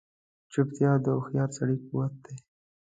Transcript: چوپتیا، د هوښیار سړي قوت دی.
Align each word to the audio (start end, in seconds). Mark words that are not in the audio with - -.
چوپتیا، 0.51 0.91
د 1.03 1.05
هوښیار 1.15 1.49
سړي 1.57 1.77
قوت 1.85 2.13
دی. 2.23 2.35